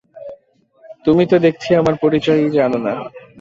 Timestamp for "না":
2.85-2.93